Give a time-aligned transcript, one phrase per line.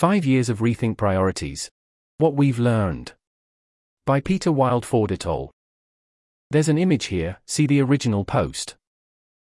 [0.00, 1.70] Five Years of Rethink Priorities.
[2.16, 3.12] What We've Learned.
[4.06, 5.50] By Peter Wildeford et al.
[6.50, 8.76] There's an image here, see the original post.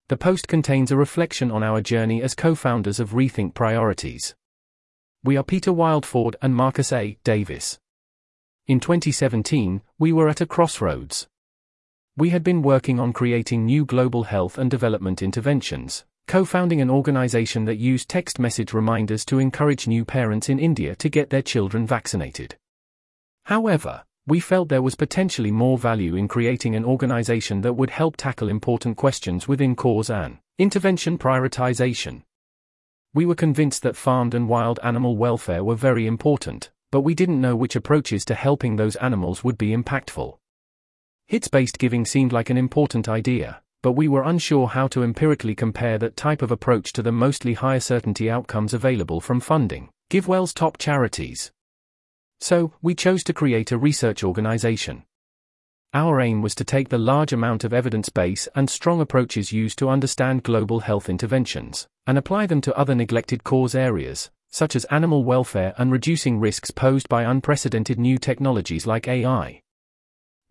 [0.09, 4.35] The post contains a reflection on our journey as co founders of Rethink Priorities.
[5.23, 7.17] We are Peter Wildeford and Marcus A.
[7.23, 7.79] Davis.
[8.67, 11.25] In 2017, we were at a crossroads.
[12.17, 16.89] We had been working on creating new global health and development interventions, co founding an
[16.89, 21.41] organization that used text message reminders to encourage new parents in India to get their
[21.41, 22.55] children vaccinated.
[23.45, 28.15] However, we felt there was potentially more value in creating an organization that would help
[28.15, 32.21] tackle important questions within cause and intervention prioritization.
[33.13, 37.41] We were convinced that farmed and wild animal welfare were very important, but we didn't
[37.41, 40.37] know which approaches to helping those animals would be impactful.
[41.25, 45.53] Hits based giving seemed like an important idea, but we were unsure how to empirically
[45.53, 50.53] compare that type of approach to the mostly higher certainty outcomes available from funding GiveWell's
[50.53, 51.51] top charities.
[52.39, 55.03] So, we chose to create a research organization.
[55.93, 59.77] Our aim was to take the large amount of evidence base and strong approaches used
[59.79, 64.85] to understand global health interventions, and apply them to other neglected cause areas, such as
[64.85, 69.61] animal welfare and reducing risks posed by unprecedented new technologies like AI.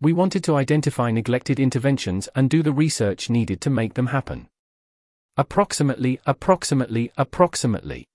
[0.03, 4.49] We wanted to identify neglected interventions and do the research needed to make them happen.
[5.37, 8.05] Approximately, approximately, approximately.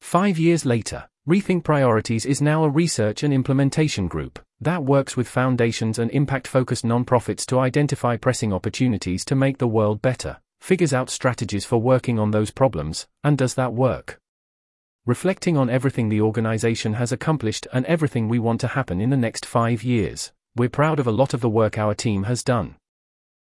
[0.00, 5.28] Five years later, Rethink Priorities is now a research and implementation group that works with
[5.28, 10.92] foundations and impact focused nonprofits to identify pressing opportunities to make the world better, figures
[10.92, 14.18] out strategies for working on those problems, and does that work.
[15.06, 19.16] Reflecting on everything the organization has accomplished and everything we want to happen in the
[19.16, 22.76] next five years, we're proud of a lot of the work our team has done.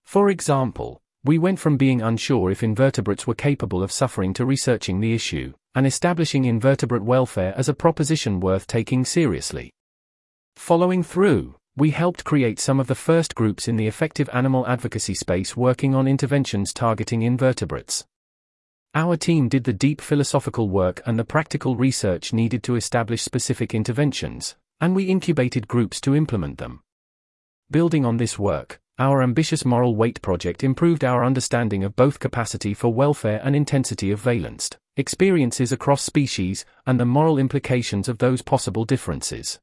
[0.04, 5.00] For example, we went from being unsure if invertebrates were capable of suffering to researching
[5.00, 9.72] the issue, and establishing invertebrate welfare as a proposition worth taking seriously.
[10.56, 15.14] Following through, we helped create some of the first groups in the effective animal advocacy
[15.14, 18.04] space working on interventions targeting invertebrates.
[18.94, 23.74] Our team did the deep philosophical work and the practical research needed to establish specific
[23.74, 26.83] interventions, and we incubated groups to implement them.
[27.70, 32.74] Building on this work, our ambitious moral weight project improved our understanding of both capacity
[32.74, 38.42] for welfare and intensity of valenced experiences across species, and the moral implications of those
[38.42, 39.58] possible differences.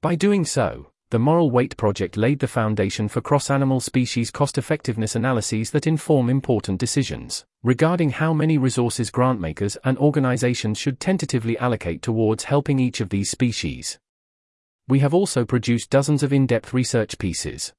[0.00, 4.56] By doing so, the Moral Weight Project laid the foundation for cross animal species cost
[4.56, 11.58] effectiveness analyses that inform important decisions regarding how many resources grantmakers and organizations should tentatively
[11.58, 13.98] allocate towards helping each of these species.
[14.88, 17.72] We have also produced dozens of in depth research pieces,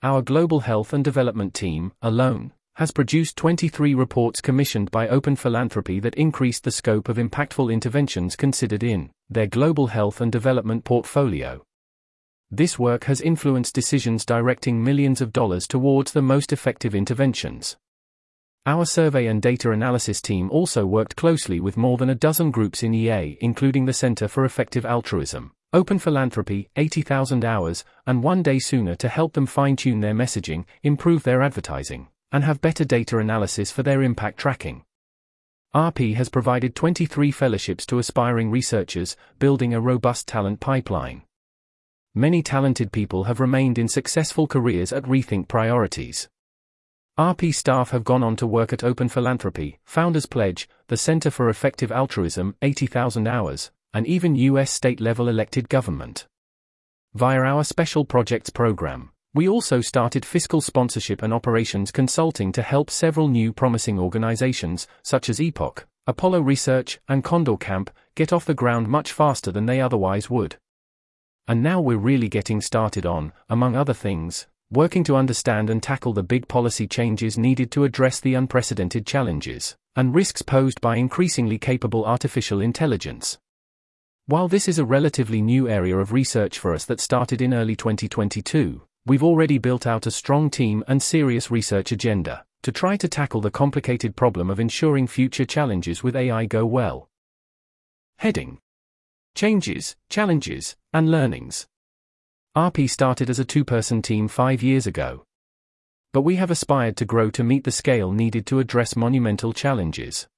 [0.00, 5.98] our Global Health and Development team, alone, has produced 23 reports commissioned by Open Philanthropy
[5.98, 11.64] that increased the scope of impactful interventions considered in their global health and development portfolio.
[12.48, 17.76] This work has influenced decisions directing millions of dollars towards the most effective interventions.
[18.66, 22.84] Our survey and data analysis team also worked closely with more than a dozen groups
[22.84, 28.58] in EA, including the Center for Effective Altruism, Open Philanthropy, 80,000 hours, and one day
[28.58, 33.18] sooner to help them fine tune their messaging, improve their advertising, and have better data
[33.18, 34.84] analysis for their impact tracking.
[35.74, 41.24] RP has provided 23 fellowships to aspiring researchers, building a robust talent pipeline.
[42.14, 46.30] Many talented people have remained in successful careers at Rethink Priorities.
[47.18, 51.50] RP staff have gone on to work at Open Philanthropy, Founders Pledge, the Center for
[51.50, 56.26] Effective Altruism, 80,000 hours, and even US state level elected government.
[57.14, 62.90] Via our Special Projects program, we also started fiscal sponsorship and operations consulting to help
[62.90, 68.54] several new promising organizations, such as Epoch, Apollo Research, and Condor Camp, get off the
[68.54, 70.56] ground much faster than they otherwise would.
[71.46, 76.12] And now we're really getting started on, among other things, working to understand and tackle
[76.12, 81.58] the big policy changes needed to address the unprecedented challenges and risks posed by increasingly
[81.58, 83.38] capable artificial intelligence.
[84.28, 87.74] While this is a relatively new area of research for us that started in early
[87.74, 93.08] 2022, we've already built out a strong team and serious research agenda to try to
[93.08, 97.08] tackle the complicated problem of ensuring future challenges with AI go well.
[98.18, 98.58] Heading
[99.34, 101.66] Changes, Challenges, and Learnings.
[102.54, 105.24] RP started as a two person team five years ago.
[106.12, 110.28] But we have aspired to grow to meet the scale needed to address monumental challenges.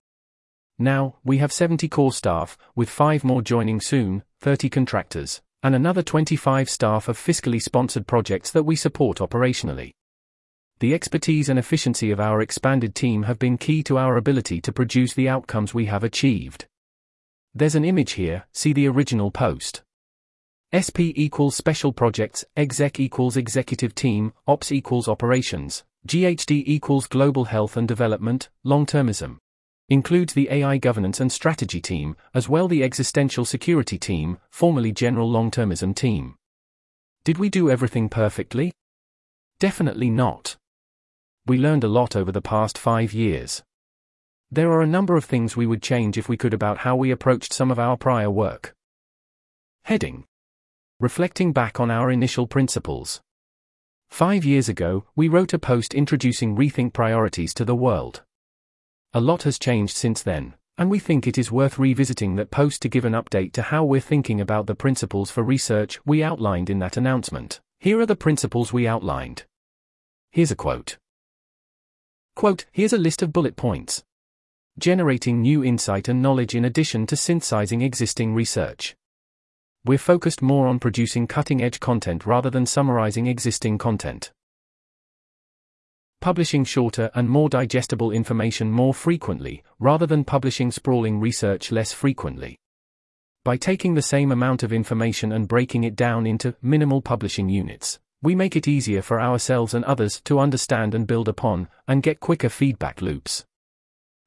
[0.82, 6.02] Now, we have 70 core staff, with 5 more joining soon, 30 contractors, and another
[6.02, 9.92] 25 staff of fiscally sponsored projects that we support operationally.
[10.78, 14.72] The expertise and efficiency of our expanded team have been key to our ability to
[14.72, 16.64] produce the outcomes we have achieved.
[17.54, 19.82] There's an image here, see the original post.
[20.72, 27.76] SP equals special projects, exec equals executive team, ops equals operations, GHD equals global health
[27.76, 29.40] and development, long-termism.
[29.90, 35.28] Includes the AI governance and strategy team, as well the existential security team, formerly general
[35.28, 36.36] long-termism team.
[37.24, 38.72] Did we do everything perfectly?
[39.58, 40.56] Definitely not.
[41.44, 43.64] We learned a lot over the past five years.
[44.48, 47.10] There are a number of things we would change if we could about how we
[47.10, 48.76] approached some of our prior work.
[49.86, 50.24] Heading
[51.00, 53.20] Reflecting back on our initial principles.
[54.08, 58.22] Five years ago, we wrote a post introducing Rethink Priorities to the world.
[59.12, 62.80] A lot has changed since then, and we think it is worth revisiting that post
[62.82, 66.70] to give an update to how we're thinking about the principles for research we outlined
[66.70, 67.60] in that announcement.
[67.80, 69.44] Here are the principles we outlined.
[70.30, 70.96] Here's a quote.
[72.36, 74.04] Quote, here's a list of bullet points
[74.78, 78.94] generating new insight and knowledge in addition to synthesizing existing research.
[79.84, 84.32] We're focused more on producing cutting edge content rather than summarizing existing content.
[86.20, 92.58] Publishing shorter and more digestible information more frequently, rather than publishing sprawling research less frequently.
[93.44, 97.98] By taking the same amount of information and breaking it down into minimal publishing units,
[98.22, 102.20] we make it easier for ourselves and others to understand and build upon, and get
[102.20, 103.44] quicker feedback loops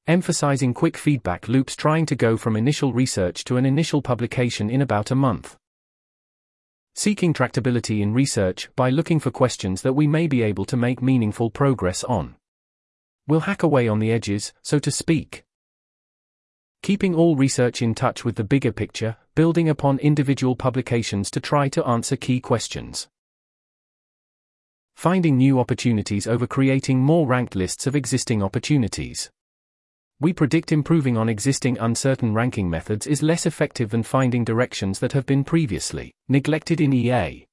[0.06, 4.82] emphasizing quick feedback loops trying to go from initial research to an initial publication in
[4.82, 5.56] about a month.
[6.96, 11.02] Seeking tractability in research by looking for questions that we may be able to make
[11.02, 12.36] meaningful progress on.
[13.28, 15.44] We'll hack away on the edges, so to speak.
[16.84, 21.68] Keeping all research in touch with the bigger picture, building upon individual publications to try
[21.70, 23.08] to answer key questions.
[24.96, 29.32] Finding new opportunities over creating more ranked lists of existing opportunities.
[30.20, 35.12] We predict improving on existing uncertain ranking methods is less effective than finding directions that
[35.14, 37.46] have been previously neglected in EA.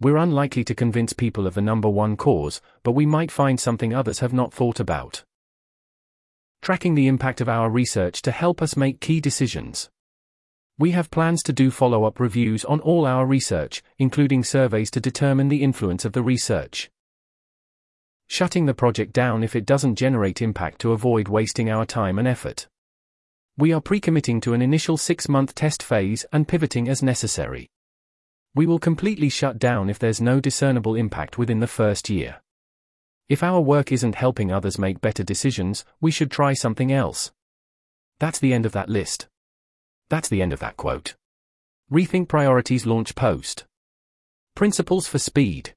[0.00, 3.94] We're unlikely to convince people of the number one cause, but we might find something
[3.94, 5.24] others have not thought about.
[6.60, 9.88] Tracking the impact of our research to help us make key decisions.
[10.78, 15.00] We have plans to do follow up reviews on all our research, including surveys to
[15.00, 16.90] determine the influence of the research
[18.28, 22.28] shutting the project down if it doesn't generate impact to avoid wasting our time and
[22.28, 22.68] effort.
[23.56, 27.70] We are pre-committing to an initial six-month test phase and pivoting as necessary.
[28.54, 32.40] We will completely shut down if there's no discernible impact within the first year.
[33.28, 37.32] If our work isn't helping others make better decisions, we should try something else.
[38.20, 39.26] That's the end of that list.
[40.08, 41.14] That's the end of that quote.
[41.92, 43.64] Rethink Priorities Launch Post.
[44.54, 45.74] Principles for Speed.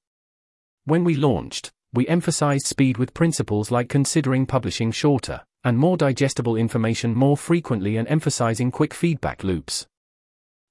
[0.85, 6.55] When we launched, we emphasized speed with principles like considering publishing shorter and more digestible
[6.55, 9.87] information more frequently and emphasizing quick feedback loops.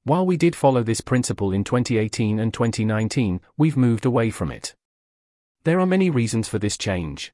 [0.04, 4.74] While we did follow this principle in 2018 and 2019, we've moved away from it.
[5.64, 7.32] There are many reasons for this change.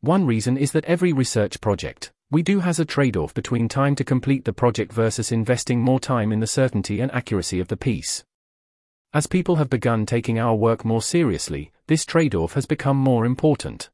[0.00, 3.96] One reason is that every research project we do has a trade off between time
[3.96, 7.76] to complete the project versus investing more time in the certainty and accuracy of the
[7.76, 8.24] piece.
[9.12, 13.24] As people have begun taking our work more seriously, this trade off has become more
[13.24, 13.90] important.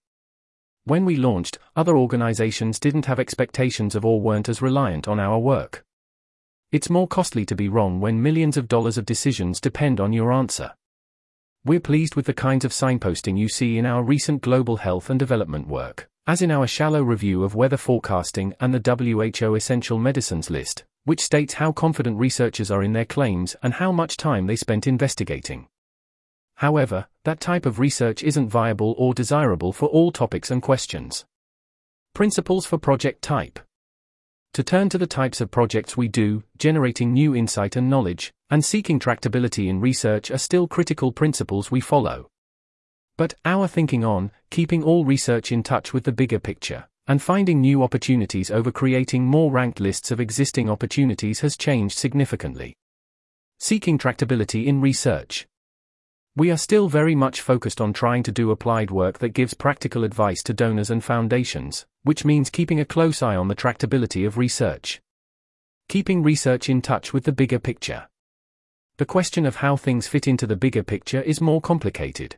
[0.85, 5.39] When we launched, other organizations didn't have expectations of or weren't as reliant on our
[5.39, 5.85] work.
[6.71, 10.33] It's more costly to be wrong when millions of dollars of decisions depend on your
[10.33, 10.75] answer.
[11.65, 15.19] We're pleased with the kinds of signposting you see in our recent global health and
[15.19, 20.51] development work, as in our shallow review of weather forecasting and the WHO Essential Medicines
[20.51, 24.57] list, which states how confident researchers are in their claims and how much time they
[24.57, 25.69] spent investigating.
[26.59, 31.25] However, that type of research isn't viable or desirable for all topics and questions.
[32.15, 33.61] Principles for project type.
[34.55, 38.65] To turn to the types of projects we do, generating new insight and knowledge, and
[38.65, 42.29] seeking tractability in research are still critical principles we follow.
[43.17, 47.61] But, our thinking on, keeping all research in touch with the bigger picture, and finding
[47.61, 52.75] new opportunities over creating more ranked lists of existing opportunities has changed significantly.
[53.61, 55.47] Seeking tractability in research.
[56.39, 60.05] We are still very much focused on trying to do applied work that gives practical
[60.05, 64.39] advice to donors and foundations, which means keeping a close eye on the tractability of
[64.39, 65.01] research.
[65.89, 68.07] Keeping research in touch with the bigger picture.
[68.99, 72.37] The question of how things fit into the bigger picture is more complicated.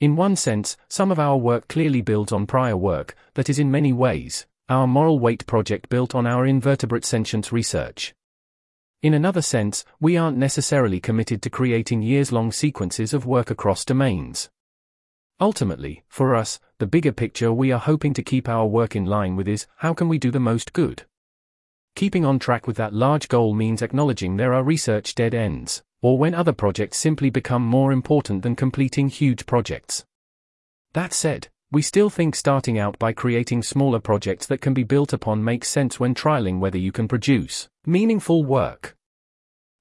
[0.00, 3.72] In one sense, some of our work clearly builds on prior work, that is in
[3.72, 8.14] many ways, our moral weight project built on our invertebrate sentience research.
[9.02, 13.82] In another sense, we aren't necessarily committed to creating years long sequences of work across
[13.82, 14.50] domains.
[15.40, 19.36] Ultimately, for us, the bigger picture we are hoping to keep our work in line
[19.36, 21.04] with is how can we do the most good?
[21.96, 26.18] Keeping on track with that large goal means acknowledging there are research dead ends, or
[26.18, 30.04] when other projects simply become more important than completing huge projects.
[30.92, 35.12] That said, we still think starting out by creating smaller projects that can be built
[35.12, 38.96] upon makes sense when trialing whether you can produce meaningful work.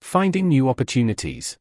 [0.02, 1.58] Finding new opportunities.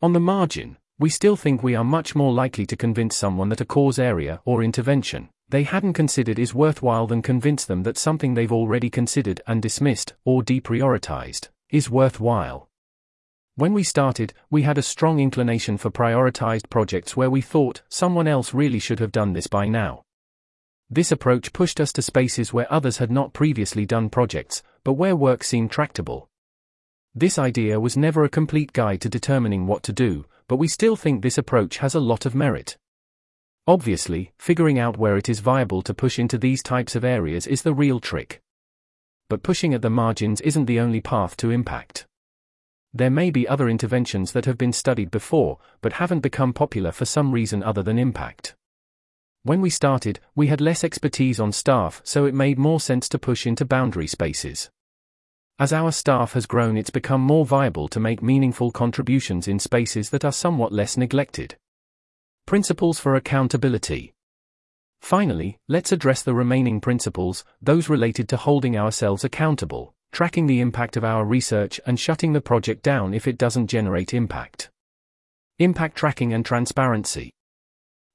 [0.00, 3.60] On the margin, we still think we are much more likely to convince someone that
[3.60, 8.34] a cause area or intervention they hadn't considered is worthwhile than convince them that something
[8.34, 12.68] they've already considered and dismissed or deprioritized is worthwhile.
[13.56, 18.26] When we started, we had a strong inclination for prioritized projects where we thought someone
[18.26, 20.02] else really should have done this by now.
[20.90, 25.14] This approach pushed us to spaces where others had not previously done projects, but where
[25.14, 26.28] work seemed tractable.
[27.14, 30.96] This idea was never a complete guide to determining what to do, but we still
[30.96, 32.76] think this approach has a lot of merit.
[33.68, 37.62] Obviously, figuring out where it is viable to push into these types of areas is
[37.62, 38.42] the real trick.
[39.28, 42.06] But pushing at the margins isn't the only path to impact.
[42.96, 47.04] There may be other interventions that have been studied before, but haven't become popular for
[47.04, 48.54] some reason other than impact.
[49.42, 53.18] When we started, we had less expertise on staff, so it made more sense to
[53.18, 54.70] push into boundary spaces.
[55.58, 60.10] As our staff has grown, it's become more viable to make meaningful contributions in spaces
[60.10, 61.56] that are somewhat less neglected.
[62.46, 64.14] Principles for accountability.
[65.00, 70.96] Finally, let's address the remaining principles, those related to holding ourselves accountable tracking the impact
[70.96, 74.70] of our research and shutting the project down if it doesn't generate impact.
[75.58, 77.32] Impact tracking and transparency.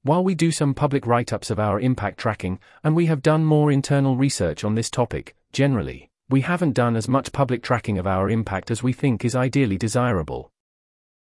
[0.03, 3.44] While we do some public write ups of our impact tracking, and we have done
[3.44, 8.08] more internal research on this topic, generally, we haven't done as much public tracking of
[8.08, 10.51] our impact as we think is ideally desirable.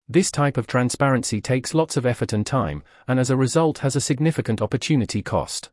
[0.09, 3.97] This type of transparency takes lots of effort and time, and as a result has
[3.97, 5.71] a significant opportunity cost.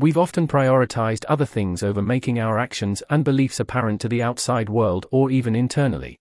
[0.00, 4.68] We've often prioritized other things over making our actions and beliefs apparent to the outside
[4.68, 6.20] world or even internally.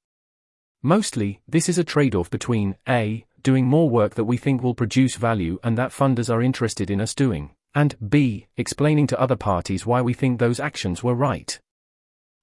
[0.81, 3.25] Mostly, this is a trade off between A.
[3.43, 7.00] doing more work that we think will produce value and that funders are interested in
[7.00, 8.48] us doing, and B.
[8.57, 11.60] explaining to other parties why we think those actions were right.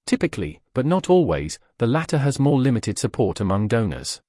[0.05, 4.21] Typically, but not always, the latter has more limited support among donors.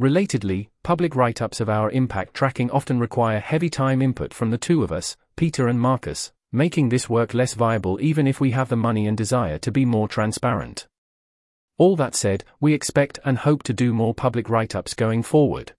[0.00, 4.58] Relatedly, public write ups of our impact tracking often require heavy time input from the
[4.58, 8.68] two of us, Peter and Marcus, making this work less viable even if we have
[8.68, 10.88] the money and desire to be more transparent.
[11.78, 15.74] All that said, we expect and hope to do more public write ups going forward.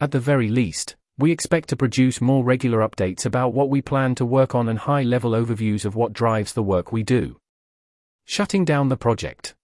[0.00, 4.16] At the very least, we expect to produce more regular updates about what we plan
[4.16, 7.38] to work on and high level overviews of what drives the work we do.
[8.24, 9.54] Shutting down the project.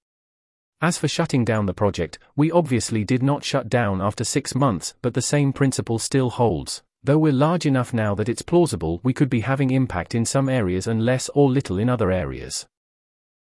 [0.83, 4.95] As for shutting down the project, we obviously did not shut down after six months,
[5.01, 6.83] but the same principle still holds.
[7.03, 10.51] Though we're large enough now that it's plausible we could be having impact in some
[10.51, 12.67] areas and less or little in other areas.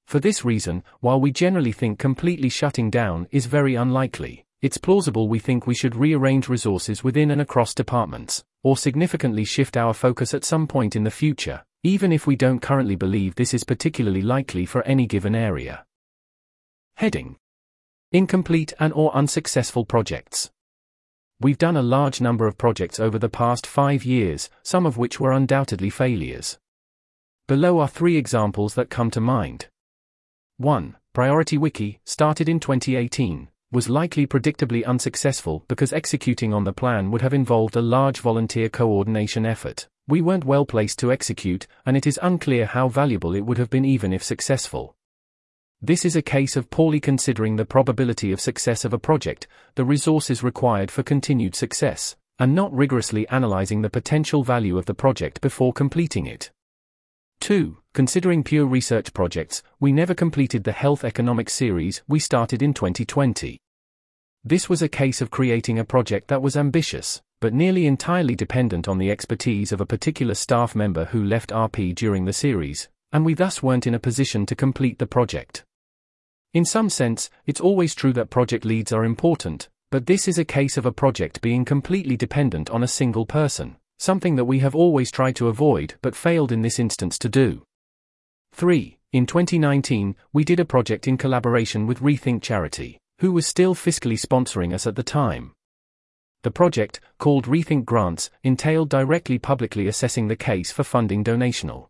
[0.06, 5.28] For this reason, while we generally think completely shutting down is very unlikely, it's plausible
[5.28, 10.32] we think we should rearrange resources within and across departments, or significantly shift our focus
[10.32, 14.22] at some point in the future, even if we don't currently believe this is particularly
[14.22, 15.84] likely for any given area.
[16.98, 17.36] Heading
[18.10, 20.50] Incomplete and or unsuccessful projects.
[21.38, 25.20] We've done a large number of projects over the past five years, some of which
[25.20, 26.58] were undoubtedly failures.
[27.46, 29.68] Below are three examples that come to mind.
[30.56, 30.96] 1.
[31.12, 37.22] Priority Wiki, started in 2018, was likely predictably unsuccessful because executing on the plan would
[37.22, 39.86] have involved a large volunteer coordination effort.
[40.08, 43.70] We weren't well placed to execute, and it is unclear how valuable it would have
[43.70, 44.96] been even if successful.
[45.80, 49.84] This is a case of poorly considering the probability of success of a project, the
[49.84, 55.40] resources required for continued success, and not rigorously analyzing the potential value of the project
[55.40, 56.50] before completing it.
[57.40, 57.78] 2.
[57.94, 63.60] Considering pure research projects, we never completed the health economics series we started in 2020.
[64.42, 68.88] This was a case of creating a project that was ambitious, but nearly entirely dependent
[68.88, 73.24] on the expertise of a particular staff member who left RP during the series, and
[73.24, 75.64] we thus weren't in a position to complete the project.
[76.54, 80.44] In some sense, it's always true that project leads are important, but this is a
[80.44, 84.74] case of a project being completely dependent on a single person, something that we have
[84.74, 87.62] always tried to avoid but failed in this instance to do.
[88.52, 88.98] 3.
[89.12, 94.18] In 2019, we did a project in collaboration with Rethink Charity, who was still fiscally
[94.18, 95.52] sponsoring us at the time.
[96.44, 101.88] The project, called Rethink Grants, entailed directly publicly assessing the case for funding donational.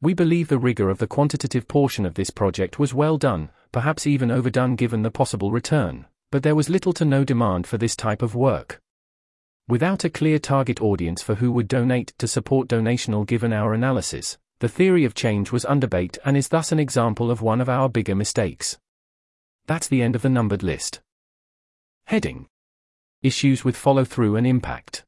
[0.00, 4.06] We believe the rigor of the quantitative portion of this project was well done, perhaps
[4.06, 7.96] even overdone given the possible return, but there was little to no demand for this
[7.96, 8.80] type of work.
[9.68, 14.38] Without a clear target audience for who would donate to support donational given our analysis,
[14.62, 17.88] The theory of change was underbaked and is thus an example of one of our
[17.88, 18.78] bigger mistakes.
[19.66, 21.00] That's the end of the numbered list.
[22.04, 22.46] Heading
[23.22, 25.02] Issues with follow through and impact.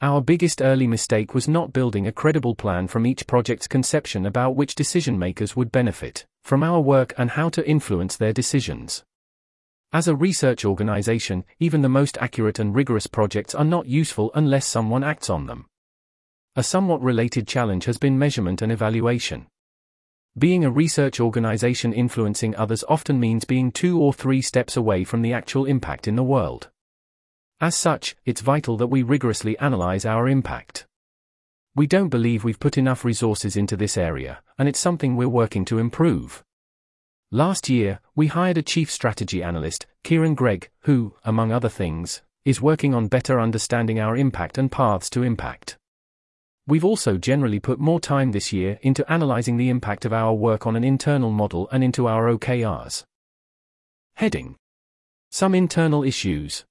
[0.00, 4.54] Our biggest early mistake was not building a credible plan from each project's conception about
[4.54, 9.04] which decision makers would benefit from our work and how to influence their decisions.
[9.92, 14.66] As a research organization, even the most accurate and rigorous projects are not useful unless
[14.66, 15.66] someone acts on them.
[16.56, 19.46] A somewhat related challenge has been measurement and evaluation.
[20.38, 25.22] Being a research organization influencing others often means being two or three steps away from
[25.22, 26.70] the actual impact in the world.
[27.60, 30.86] As such, it's vital that we rigorously analyze our impact.
[31.76, 35.64] We don't believe we've put enough resources into this area, and it's something we're working
[35.66, 36.42] to improve.
[37.30, 42.60] Last year, we hired a chief strategy analyst, Kieran Greig, who, among other things, is
[42.60, 45.76] working on better understanding our impact and paths to impact.
[46.66, 50.66] We've also generally put more time this year into analyzing the impact of our work
[50.66, 53.04] on an internal model and into our OKRs.
[54.14, 54.56] Heading
[55.30, 56.64] Some internal issues.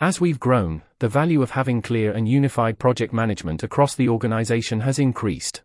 [0.00, 4.80] As we've grown, the value of having clear and unified project management across the organization
[4.80, 5.62] has increased.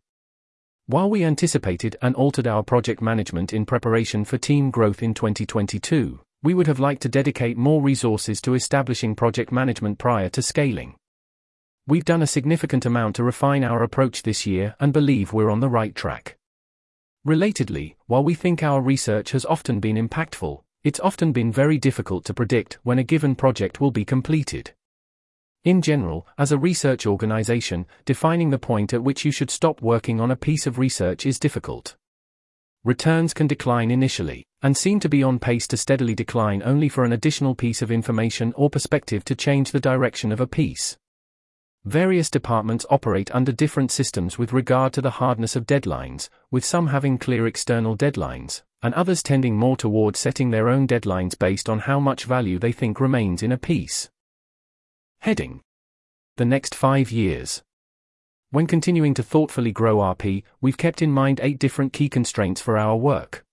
[0.85, 6.21] While we anticipated and altered our project management in preparation for team growth in 2022,
[6.43, 10.95] we would have liked to dedicate more resources to establishing project management prior to scaling.
[11.85, 15.59] We've done a significant amount to refine our approach this year and believe we're on
[15.59, 16.37] the right track.
[17.27, 22.25] Relatedly, while we think our research has often been impactful, it's often been very difficult
[22.25, 24.73] to predict when a given project will be completed.
[25.63, 30.19] In general, as a research organization, defining the point at which you should stop working
[30.19, 31.95] on a piece of research is difficult.
[32.83, 37.03] Returns can decline initially, and seem to be on pace to steadily decline only for
[37.03, 40.97] an additional piece of information or perspective to change the direction of a piece.
[41.85, 46.87] Various departments operate under different systems with regard to the hardness of deadlines, with some
[46.87, 51.79] having clear external deadlines, and others tending more toward setting their own deadlines based on
[51.79, 54.09] how much value they think remains in a piece.
[55.19, 55.61] Heading
[56.37, 57.61] The next five years.
[58.49, 62.77] When continuing to thoughtfully grow RP, we've kept in mind eight different key constraints for
[62.77, 63.45] our work.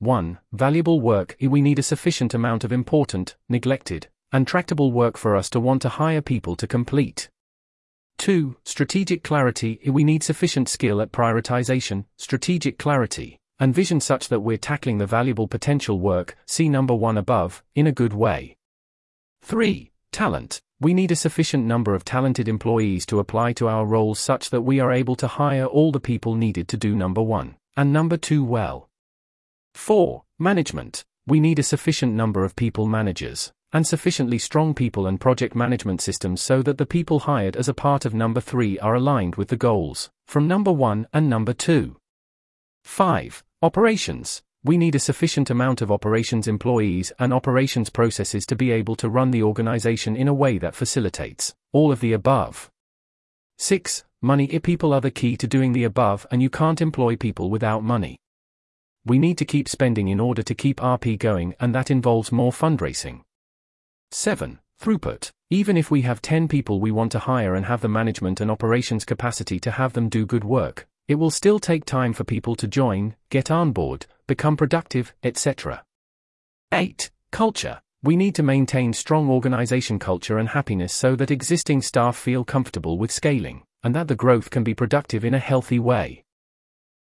[0.00, 0.38] 1.
[0.52, 1.36] Valuable work.
[1.40, 5.82] We need a sufficient amount of important, neglected, and tractable work for us to want
[5.82, 7.28] to hire people to complete.
[8.18, 8.56] 2.
[8.64, 9.80] Strategic clarity.
[9.86, 15.06] We need sufficient skill at prioritization, strategic clarity, and vision such that we're tackling the
[15.06, 18.56] valuable potential work, see number 1 above, in a good way.
[19.42, 19.90] 3.
[20.12, 20.60] Talent.
[20.80, 24.62] We need a sufficient number of talented employees to apply to our roles such that
[24.62, 28.16] we are able to hire all the people needed to do number 1 and number
[28.16, 28.88] 2 well.
[29.74, 30.22] 4.
[30.38, 31.04] Management.
[31.26, 36.00] We need a sufficient number of people managers and sufficiently strong people and project management
[36.00, 39.48] systems so that the people hired as a part of number 3 are aligned with
[39.48, 41.96] the goals from number 1 and number 2.
[42.84, 43.44] 5.
[43.60, 44.40] Operations.
[44.62, 49.08] We need a sufficient amount of operations employees and operations processes to be able to
[49.08, 52.70] run the organization in a way that facilitates all of the above.
[53.56, 54.04] 6.
[54.22, 54.46] Money.
[54.60, 58.16] People are the key to doing the above, and you can't employ people without money.
[59.04, 62.52] We need to keep spending in order to keep RP going, and that involves more
[62.52, 63.22] fundraising.
[64.12, 64.60] 7.
[64.80, 65.32] Throughput.
[65.50, 68.52] Even if we have 10 people we want to hire and have the management and
[68.52, 72.54] operations capacity to have them do good work, it will still take time for people
[72.54, 75.82] to join, get on board, become productive, etc.
[76.70, 77.10] 8.
[77.32, 77.80] Culture.
[78.02, 82.98] We need to maintain strong organization culture and happiness so that existing staff feel comfortable
[82.98, 86.24] with scaling, and that the growth can be productive in a healthy way.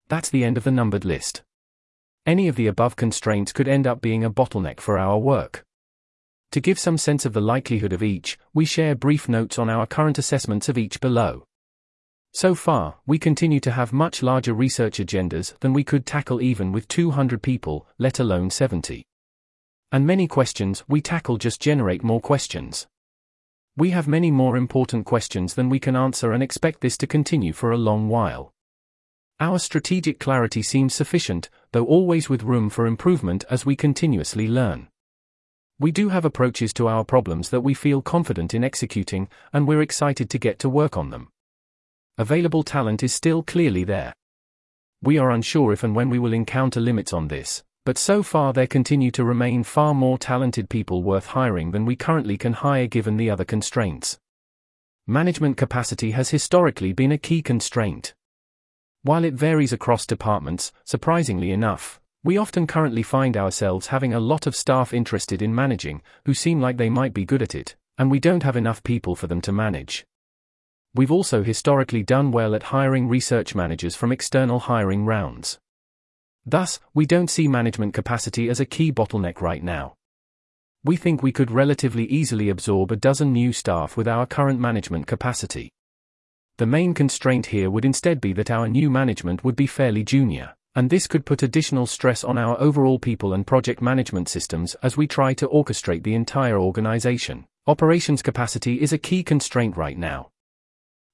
[0.09, 1.43] That's the end of the numbered list.
[2.25, 5.65] Any of the above constraints could end up being a bottleneck for our work.
[6.53, 9.87] To give some sense of the likelihood of each, we share brief notes on our
[9.87, 11.45] current assessments of each below.
[12.37, 16.71] So far, we continue to have much larger research agendas than we could tackle even
[16.71, 19.07] with 200 people, let alone 70.
[19.91, 22.87] And many questions we tackle just generate more questions.
[23.75, 27.55] We have many more important questions than we can answer and expect this to continue
[27.55, 28.53] for a long while.
[29.41, 34.89] Our strategic clarity seems sufficient, though always with room for improvement as we continuously learn.
[35.79, 39.83] We do have approaches to our problems that we feel confident in executing, and we're
[39.83, 41.31] excited to get to work on them
[42.19, 44.13] available talent is still clearly there.
[45.03, 48.53] We are unsure if and when we will encounter limits on this, but so far
[48.53, 52.87] there continue to remain far more talented people worth hiring than we currently can hire
[52.87, 54.19] given the other constraints.
[55.07, 58.15] Management capacity has historically been a key constraint.
[59.03, 64.49] While it varies across departments, surprisingly enough, we often currently find ourselves having a lot
[64.49, 68.11] of staff interested in managing, who seem like they might be good at it, and
[68.11, 70.05] we don't have enough people for them to manage.
[70.97, 75.59] We've also historically done well at hiring research managers from external hiring rounds.
[76.47, 79.93] Thus, we don't see management capacity as a key bottleneck right now.
[80.85, 85.07] We think we could relatively easily absorb a dozen new staff with our current management
[85.07, 85.71] capacity.
[86.57, 90.55] The main constraint here would instead be that our new management would be fairly junior,
[90.75, 94.97] and this could put additional stress on our overall people and project management systems as
[94.97, 97.45] we try to orchestrate the entire organization.
[97.67, 100.31] Operations capacity is a key constraint right now.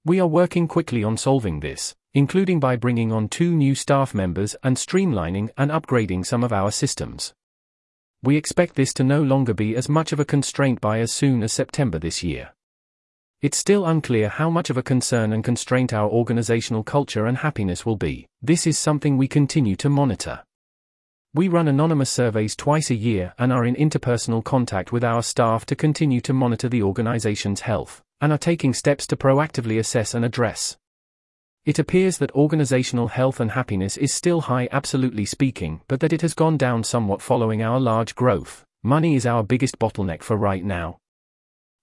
[0.04, 4.56] We are working quickly on solving this, including by bringing on two new staff members
[4.64, 7.34] and streamlining and upgrading some of our systems.
[8.20, 11.44] We expect this to no longer be as much of a constraint by as soon
[11.44, 12.50] as September this year.
[13.42, 17.86] It's still unclear how much of a concern and constraint our organizational culture and happiness
[17.86, 18.26] will be.
[18.42, 20.42] This is something we continue to monitor.
[21.32, 25.64] We run anonymous surveys twice a year and are in interpersonal contact with our staff
[25.66, 30.24] to continue to monitor the organization's health and are taking steps to proactively assess and
[30.24, 30.78] address.
[31.64, 36.22] It appears that organizational health and happiness is still high, absolutely speaking, but that it
[36.22, 38.64] has gone down somewhat following our large growth.
[38.82, 40.98] Money is our biggest bottleneck for right now.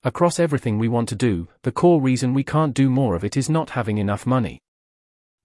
[0.04, 3.38] Across everything we want to do, the core reason we can't do more of it
[3.38, 4.60] is not having enough money.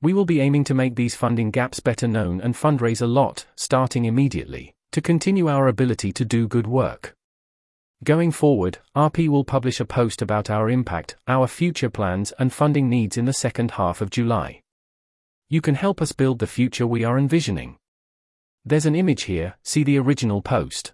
[0.00, 3.46] We will be aiming to make these funding gaps better known and fundraise a lot,
[3.56, 7.14] starting immediately, to continue our ability to do good work.
[8.02, 12.88] Going forward, RP will publish a post about our impact, our future plans, and funding
[12.88, 14.60] needs in the second half of July.
[15.48, 17.76] You can help us build the future we are envisioning.
[18.64, 20.92] There's an image here, see the original post.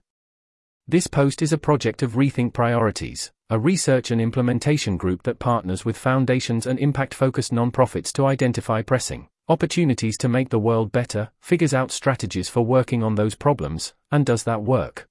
[0.87, 5.85] This post is a project of Rethink Priorities, a research and implementation group that partners
[5.85, 11.33] with foundations and impact focused nonprofits to identify pressing opportunities to make the world better,
[11.41, 15.10] figures out strategies for working on those problems, and does that work.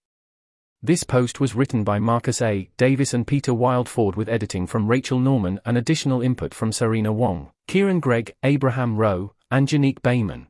[0.81, 2.69] This post was written by Marcus A.
[2.77, 7.51] Davis and Peter Wildeford with editing from Rachel Norman and additional input from Serena Wong,
[7.67, 10.47] Kieran Greig, Abraham Rowe, and Janique Behman.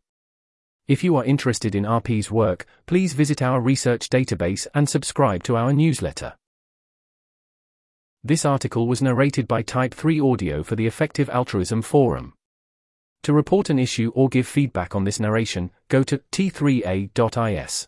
[0.88, 5.56] If you are interested in RP's work, please visit our research database and subscribe to
[5.56, 6.36] our newsletter.
[8.24, 12.34] This article was narrated by Type 3 Audio for the Effective Altruism Forum.
[13.24, 17.88] To report an issue or give feedback on this narration, go to t3a.is.